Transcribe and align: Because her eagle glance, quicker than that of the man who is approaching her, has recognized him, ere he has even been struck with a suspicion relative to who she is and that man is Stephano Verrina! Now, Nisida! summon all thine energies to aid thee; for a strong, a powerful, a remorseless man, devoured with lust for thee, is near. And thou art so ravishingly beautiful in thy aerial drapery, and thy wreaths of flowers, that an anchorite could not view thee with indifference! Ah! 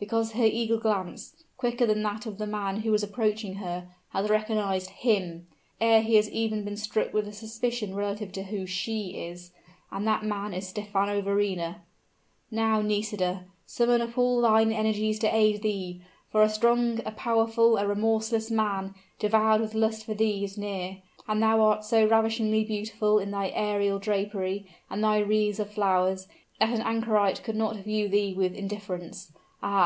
Because 0.00 0.32
her 0.32 0.44
eagle 0.44 0.76
glance, 0.78 1.44
quicker 1.56 1.86
than 1.86 2.02
that 2.02 2.26
of 2.26 2.36
the 2.36 2.46
man 2.46 2.80
who 2.80 2.92
is 2.92 3.02
approaching 3.02 3.54
her, 3.54 3.88
has 4.10 4.28
recognized 4.28 4.90
him, 4.90 5.46
ere 5.80 6.02
he 6.02 6.16
has 6.16 6.28
even 6.28 6.62
been 6.62 6.76
struck 6.76 7.14
with 7.14 7.26
a 7.26 7.32
suspicion 7.32 7.94
relative 7.94 8.30
to 8.32 8.42
who 8.42 8.66
she 8.66 9.12
is 9.16 9.52
and 9.90 10.06
that 10.06 10.22
man 10.22 10.52
is 10.52 10.68
Stephano 10.68 11.22
Verrina! 11.22 11.76
Now, 12.50 12.82
Nisida! 12.82 13.44
summon 13.64 14.12
all 14.14 14.42
thine 14.42 14.72
energies 14.72 15.18
to 15.20 15.34
aid 15.34 15.62
thee; 15.62 16.02
for 16.30 16.42
a 16.42 16.50
strong, 16.50 17.00
a 17.06 17.10
powerful, 17.10 17.78
a 17.78 17.86
remorseless 17.86 18.50
man, 18.50 18.94
devoured 19.18 19.62
with 19.62 19.72
lust 19.74 20.04
for 20.04 20.12
thee, 20.12 20.44
is 20.44 20.58
near. 20.58 20.98
And 21.26 21.42
thou 21.42 21.62
art 21.62 21.82
so 21.82 22.06
ravishingly 22.06 22.64
beautiful 22.64 23.18
in 23.18 23.30
thy 23.30 23.48
aerial 23.54 23.98
drapery, 23.98 24.66
and 24.90 25.02
thy 25.02 25.20
wreaths 25.20 25.60
of 25.60 25.70
flowers, 25.72 26.28
that 26.60 26.74
an 26.74 26.82
anchorite 26.82 27.42
could 27.42 27.56
not 27.56 27.76
view 27.76 28.10
thee 28.10 28.34
with 28.34 28.54
indifference! 28.54 29.32
Ah! 29.62 29.82